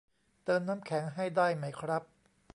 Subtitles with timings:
[0.45, 2.03] เติมน้ำแข็งให้ได้ไหมครับ